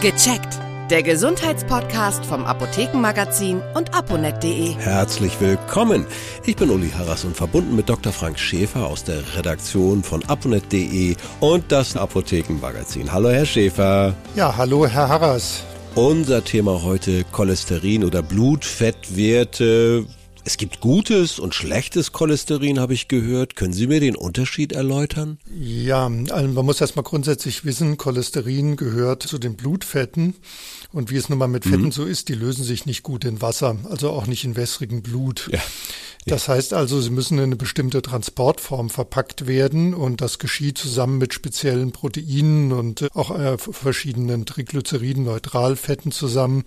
[0.00, 0.58] Gecheckt.
[0.90, 4.74] Der Gesundheitspodcast vom Apothekenmagazin und aponet.de.
[4.74, 6.04] Herzlich willkommen.
[6.44, 8.12] Ich bin Uli Harras und verbunden mit Dr.
[8.12, 13.12] Frank Schäfer aus der Redaktion von aponet.de und das Apothekenmagazin.
[13.12, 14.14] Hallo, Herr Schäfer.
[14.36, 15.62] Ja, hallo, Herr Harras.
[15.94, 20.06] Unser Thema heute Cholesterin oder Blutfettwerte.
[20.46, 23.56] Es gibt gutes und schlechtes Cholesterin, habe ich gehört.
[23.56, 25.38] Können Sie mir den Unterschied erläutern?
[25.58, 30.34] Ja, also man muss erstmal grundsätzlich wissen, Cholesterin gehört zu den Blutfetten.
[30.92, 31.92] Und wie es nun mal mit Fetten mhm.
[31.92, 35.48] so ist, die lösen sich nicht gut in Wasser, also auch nicht in wässrigem Blut.
[35.50, 35.60] Ja.
[36.26, 41.18] Das heißt also, sie müssen in eine bestimmte Transportform verpackt werden und das geschieht zusammen
[41.18, 46.64] mit speziellen Proteinen und auch äh, verschiedenen Triglyceriden, Neutralfetten zusammen,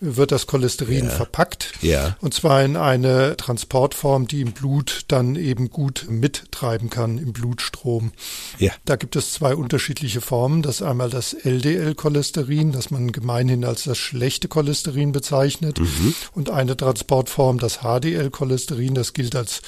[0.00, 1.10] wird das Cholesterin ja.
[1.10, 1.72] verpackt.
[1.80, 2.16] Ja.
[2.20, 8.12] Und zwar in eine Transportform, die im Blut dann eben gut mittreiben kann im Blutstrom.
[8.58, 8.72] Ja.
[8.84, 10.62] Da gibt es zwei unterschiedliche Formen.
[10.62, 16.14] Das einmal das LDL-Cholesterin, das man gemeinhin als das schlechte Cholesterin bezeichnet, mhm.
[16.32, 19.62] und eine Transportform, das HDL-Cholesterin Cholesterin, das gilt als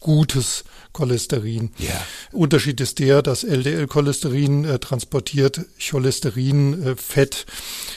[0.00, 1.70] gutes Cholesterin.
[1.78, 1.92] Yeah.
[2.32, 7.52] Unterschied ist der, dass LDL-Cholesterin äh, transportiert Cholesterinfett äh,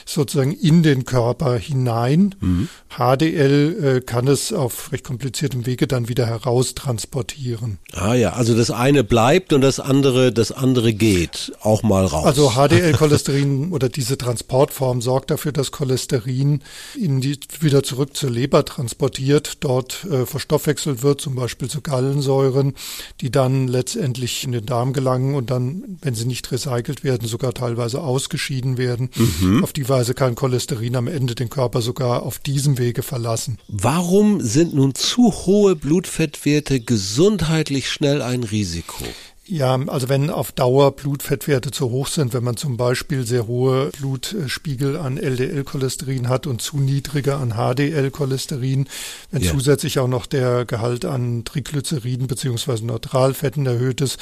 [0.05, 2.35] sozusagen in den Körper hinein.
[2.41, 2.67] Mhm.
[2.89, 7.77] HDL äh, kann es auf recht kompliziertem Wege dann wieder heraustransportieren.
[7.93, 12.25] Ah ja, also das eine bleibt und das andere, das andere geht auch mal raus.
[12.25, 16.63] Also HDL-Cholesterin oder diese Transportform sorgt dafür, dass Cholesterin
[16.99, 22.73] in die, wieder zurück zur Leber transportiert, dort äh, verstoffwechselt wird, zum Beispiel zu Gallensäuren,
[23.21, 27.53] die dann letztendlich in den Darm gelangen und dann, wenn sie nicht recycelt werden, sogar
[27.53, 29.09] teilweise ausgeschieden werden.
[29.15, 29.63] Mhm.
[29.63, 33.57] Auf die Weise kann Cholesterin am Ende den Körper sogar auf diesem Wege verlassen.
[33.67, 39.03] Warum sind nun zu hohe Blutfettwerte gesundheitlich schnell ein Risiko?
[39.51, 43.89] Ja, also wenn auf Dauer Blutfettwerte zu hoch sind, wenn man zum Beispiel sehr hohe
[43.97, 48.87] Blutspiegel an LDL-Cholesterin hat und zu niedrige an HDL-Cholesterin,
[49.31, 49.51] wenn ja.
[49.51, 54.19] zusätzlich auch noch der Gehalt an Triglyceriden beziehungsweise Neutralfetten erhöht ist,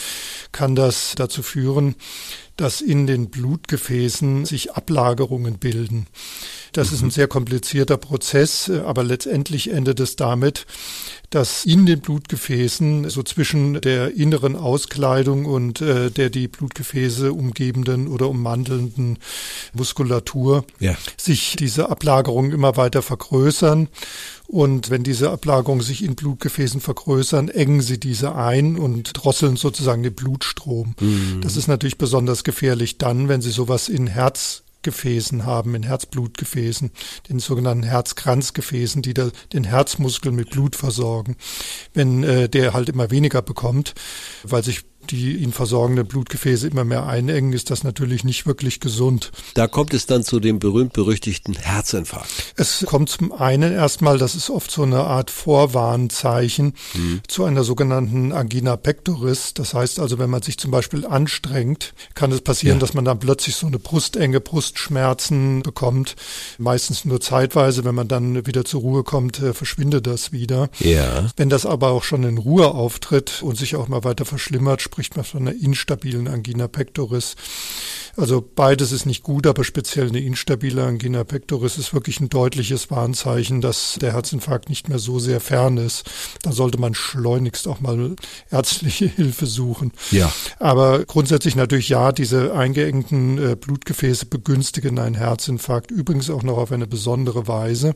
[0.53, 1.95] kann das dazu führen,
[2.55, 6.07] dass in den Blutgefäßen sich Ablagerungen bilden.
[6.71, 6.95] Das mhm.
[6.95, 10.65] ist ein sehr komplizierter Prozess, aber letztendlich endet es damit,
[11.29, 18.07] dass in den Blutgefäßen so zwischen der inneren Auskleidung und äh, der die Blutgefäße umgebenden
[18.07, 19.19] oder ummantelnden
[19.73, 20.95] Muskulatur ja.
[21.17, 23.89] sich diese Ablagerungen immer weiter vergrößern.
[24.47, 30.03] Und wenn diese Ablagerungen sich in Blutgefäßen vergrößern, engen sie diese ein und drosseln sozusagen
[30.03, 30.95] den Blutstrom.
[31.01, 31.41] Mhm.
[31.41, 36.91] Das ist natürlich besonders gefährlich dann, wenn sie sowas in Herz Gefäßen haben, in Herzblutgefäßen,
[37.27, 41.35] den sogenannten Herzkranzgefäßen, die da den Herzmuskel mit Blut versorgen.
[41.93, 43.95] Wenn äh, der halt immer weniger bekommt,
[44.43, 49.31] weil sich die ihn versorgenden Blutgefäße immer mehr einengen, ist das natürlich nicht wirklich gesund.
[49.53, 52.53] Da kommt es dann zu dem berühmt-berüchtigten Herzinfarkt.
[52.55, 57.21] Es kommt zum einen erstmal, das ist oft so eine Art Vorwarnzeichen mhm.
[57.27, 59.53] zu einer sogenannten Angina pectoris.
[59.53, 62.81] Das heißt also, wenn man sich zum Beispiel anstrengt, kann es passieren, ja.
[62.81, 66.15] dass man dann plötzlich so eine Brustenge, Brustschmerzen bekommt.
[66.57, 70.69] Meistens nur zeitweise, wenn man dann wieder zur Ruhe kommt, äh, verschwindet das wieder.
[70.79, 71.27] Ja.
[71.35, 75.15] Wenn das aber auch schon in Ruhe auftritt und sich auch mal weiter verschlimmert, spricht
[75.15, 77.35] man von einer instabilen Angina pectoris.
[78.17, 82.89] Also beides ist nicht gut, aber speziell eine instabile Angina pectoris ist wirklich ein deutliches
[82.89, 86.09] Warnzeichen, dass der Herzinfarkt nicht mehr so sehr fern ist.
[86.41, 88.15] Da sollte man schleunigst auch mal
[88.49, 89.91] ärztliche Hilfe suchen.
[90.09, 90.33] Ja.
[90.57, 95.91] Aber grundsätzlich natürlich ja, diese eingeengten äh, Blutgefäße begünstigen einen Herzinfarkt.
[95.91, 97.93] Übrigens auch noch auf eine besondere Weise.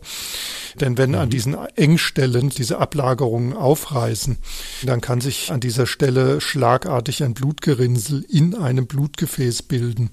[0.79, 1.15] Denn wenn mhm.
[1.15, 4.37] an diesen Engstellen diese Ablagerungen aufreißen,
[4.83, 6.41] dann kann sich an dieser Stelle
[6.91, 10.09] schlagartig ein Blutgerinnsel in einem Blutgefäß bilden.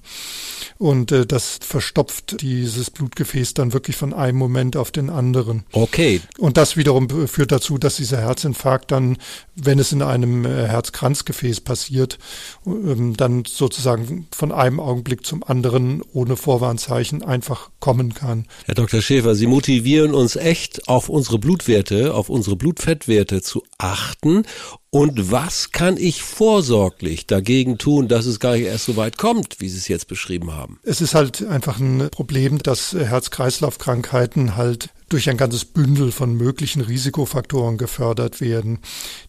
[0.77, 5.65] Und äh, das verstopft dieses Blutgefäß dann wirklich von einem Moment auf den anderen.
[5.73, 6.21] Okay.
[6.37, 9.17] Und das wiederum führt dazu, dass dieser Herzinfarkt dann,
[9.55, 12.17] wenn es in einem äh, Herzkranzgefäß passiert,
[12.65, 18.45] ähm, dann sozusagen von einem Augenblick zum anderen ohne Vorwarnzeichen einfach kommen kann.
[18.65, 19.01] Herr Dr.
[19.01, 24.43] Schäfer, Sie motivieren uns echt auf unsere Blutwerte, auf unsere Blutfettwerte zu achten
[24.91, 29.59] und was kann ich vorsorglich dagegen tun, dass es gar nicht erst so weit kommt,
[29.59, 30.79] wie Sie es jetzt beschrieben haben?
[30.83, 36.81] Es ist halt einfach ein Problem, dass Herz-Kreislauf-Krankheiten halt durch ein ganzes Bündel von möglichen
[36.81, 38.79] Risikofaktoren gefördert werden.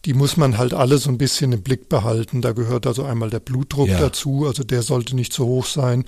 [0.05, 2.41] Die muss man halt alle so ein bisschen im Blick behalten.
[2.41, 3.99] Da gehört also einmal der Blutdruck ja.
[3.99, 6.05] dazu, also der sollte nicht zu hoch sein.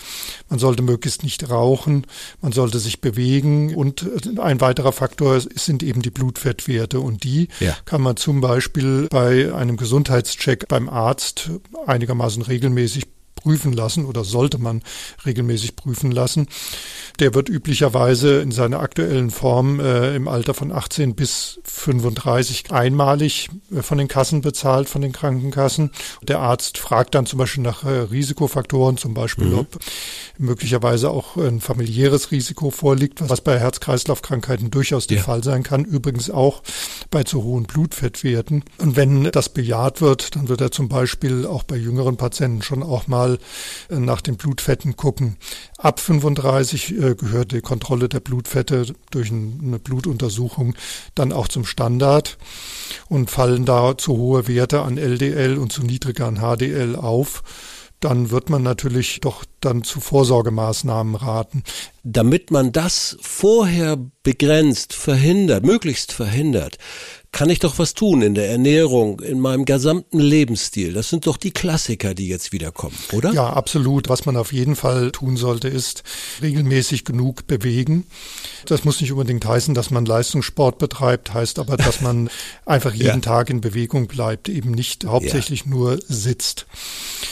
[0.50, 2.06] Man sollte möglichst nicht rauchen,
[2.42, 4.10] man sollte sich bewegen und
[4.40, 7.76] ein weiterer Faktor sind eben die Blutfettwerte und die ja.
[7.86, 11.50] kann man zum Beispiel bei einem Gesundheitscheck beim Arzt
[11.86, 13.13] einigermaßen regelmäßig
[13.44, 14.82] prüfen lassen oder sollte man
[15.26, 16.48] regelmäßig prüfen lassen.
[17.20, 23.50] Der wird üblicherweise in seiner aktuellen Form äh, im Alter von 18 bis 35 einmalig
[23.72, 25.92] äh, von den Kassen bezahlt, von den Krankenkassen.
[26.24, 29.60] Der Arzt fragt dann zum Beispiel nach äh, Risikofaktoren, zum Beispiel, mhm.
[29.60, 29.80] ob
[30.38, 35.24] möglicherweise auch ein familiäres Risiko vorliegt, was bei Herz-Kreislauf-Krankheiten durchaus der ja.
[35.24, 35.84] Fall sein kann.
[35.84, 36.64] Übrigens auch
[37.12, 38.64] bei zu hohen Blutfettwerten.
[38.80, 42.82] Und wenn das bejaht wird, dann wird er zum Beispiel auch bei jüngeren Patienten schon
[42.82, 43.33] auch mal
[43.90, 45.38] äh, nach den Blutfetten gucken.
[45.78, 50.76] Ab 35 äh, gehört die Kontrolle der Blutfette durch eine Blutuntersuchung
[51.16, 52.38] dann auch zum Standard
[53.10, 57.44] und fallen da zu hohe Werte an LDL und zu niedrige an HDL auf,
[58.04, 61.64] dann wird man natürlich doch dann zu Vorsorgemaßnahmen raten.
[62.04, 66.78] Damit man das vorher begrenzt, verhindert, möglichst verhindert,
[67.34, 70.94] kann ich doch was tun in der Ernährung, in meinem gesamten Lebensstil.
[70.94, 73.34] Das sind doch die Klassiker, die jetzt wiederkommen, oder?
[73.34, 74.08] Ja, absolut.
[74.08, 76.04] Was man auf jeden Fall tun sollte, ist
[76.44, 78.06] regelmäßig genug bewegen.
[78.68, 82.30] Das muss nicht unbedingt heißen, dass man Leistungssport betreibt, heißt aber, dass man
[82.68, 83.20] einfach jeden ja.
[83.20, 85.72] Tag in Bewegung bleibt, eben nicht hauptsächlich ja.
[85.72, 86.68] nur sitzt.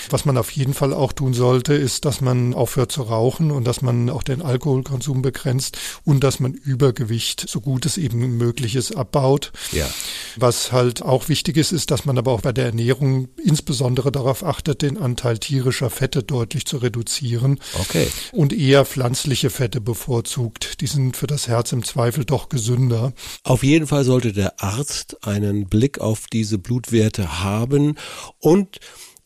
[0.09, 3.65] Was man auf jeden Fall auch tun sollte, ist, dass man aufhört zu rauchen und
[3.65, 8.75] dass man auch den Alkoholkonsum begrenzt und dass man Übergewicht, so gut es eben möglich
[8.75, 9.51] ist, abbaut.
[9.71, 9.90] Ja.
[10.35, 14.43] Was halt auch wichtig ist, ist, dass man aber auch bei der Ernährung insbesondere darauf
[14.43, 17.59] achtet, den Anteil tierischer Fette deutlich zu reduzieren.
[17.79, 18.07] Okay.
[18.31, 20.81] Und eher pflanzliche Fette bevorzugt.
[20.81, 23.13] Die sind für das Herz im Zweifel doch gesünder.
[23.43, 27.95] Auf jeden Fall sollte der Arzt einen Blick auf diese Blutwerte haben
[28.39, 28.79] und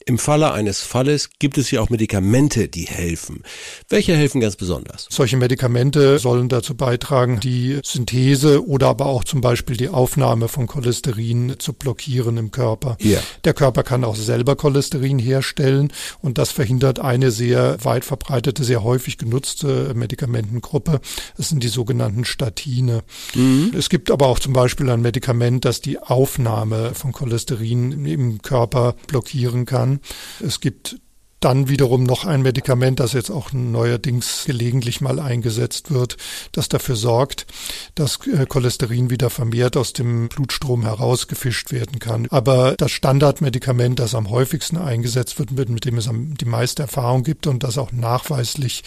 [0.07, 3.41] im Falle eines Falles gibt es ja auch Medikamente, die helfen.
[3.89, 5.07] Welche helfen ganz besonders?
[5.09, 10.67] Solche Medikamente sollen dazu beitragen, die Synthese oder aber auch zum Beispiel die Aufnahme von
[10.67, 12.97] Cholesterin zu blockieren im Körper.
[13.01, 13.19] Ja.
[13.45, 15.91] Der Körper kann auch selber Cholesterin herstellen
[16.21, 21.01] und das verhindert eine sehr weit verbreitete, sehr häufig genutzte Medikamentengruppe.
[21.35, 23.01] Das sind die sogenannten Statine.
[23.33, 23.71] Mhm.
[23.75, 28.95] Es gibt aber auch zum Beispiel ein Medikament, das die Aufnahme von Cholesterin im Körper
[29.07, 29.94] blockieren kann.
[30.39, 30.97] Es gibt
[31.45, 36.17] dann wiederum noch ein Medikament, das jetzt auch neuerdings gelegentlich mal eingesetzt wird,
[36.51, 37.45] das dafür sorgt,
[37.93, 42.25] dass äh, Cholesterin wieder vermehrt aus dem Blutstrom herausgefischt werden kann.
[42.31, 47.45] Aber das Standardmedikament, das am häufigsten eingesetzt wird, mit dem es die meiste Erfahrung gibt
[47.45, 48.83] und das auch nachweislich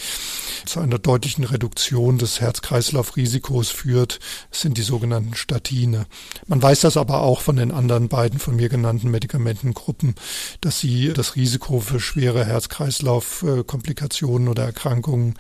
[0.67, 4.19] zu einer deutlichen Reduktion des Herz-Kreislauf-Risikos führt,
[4.51, 6.07] sind die sogenannten Statine.
[6.49, 10.17] Man weiß das aber auch von den anderen beiden von mir genannten Medikamentengruppen,
[10.61, 15.35] dass sie das Risiko für schwere Herz-Kreislauf-Komplikationen oder Erkrankungen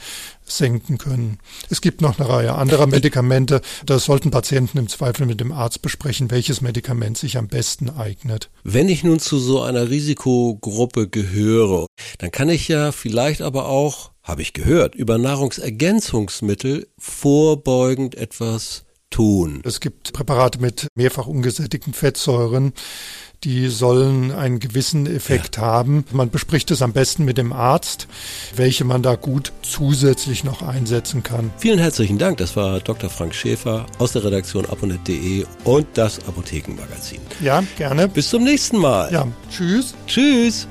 [0.45, 1.39] senken können.
[1.71, 3.61] Es gibt noch eine Reihe anderer Medikamente.
[3.85, 8.51] Das sollten Patienten im Zweifel mit dem Arzt besprechen, welches Medikament sich am besten eignet.
[8.65, 11.87] Wenn ich nun zu so einer Risikogruppe gehöre,
[12.19, 19.63] dann kann ich ja vielleicht aber auch, habe ich gehört, über Nahrungsergänzungsmittel vorbeugend etwas tun.
[19.65, 22.73] Es gibt Präparate mit mehrfach ungesättigten Fettsäuren,
[23.45, 25.63] die sollen einen gewissen Effekt ja.
[25.63, 26.05] haben.
[26.13, 28.09] Man bespricht es am besten mit dem Arzt,
[28.57, 31.51] welche man da gut zusätzlich noch einsetzen kann.
[31.59, 32.39] Vielen herzlichen Dank.
[32.39, 33.11] Das war Dr.
[33.11, 37.21] Frank Schäfer aus der Redaktion aponet.de und das Apothekenmagazin.
[37.41, 38.09] Ja, gerne.
[38.09, 39.13] Bis zum nächsten Mal.
[39.13, 39.95] Ja, tschüss.
[40.07, 40.67] Tschüss.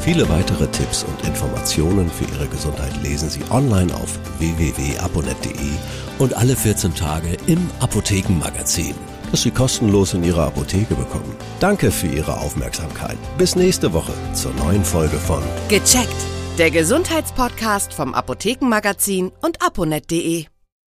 [0.00, 5.70] Viele weitere Tipps und Informationen für Ihre Gesundheit lesen Sie online auf www.aponet.de
[6.18, 8.96] und alle 14 Tage im Apothekenmagazin
[9.32, 11.34] das Sie kostenlos in Ihrer Apotheke bekommen.
[11.58, 13.18] Danke für Ihre Aufmerksamkeit.
[13.38, 16.14] Bis nächste Woche zur neuen Folge von Gecheckt,
[16.58, 20.51] der Gesundheitspodcast vom Apothekenmagazin und aponet.de.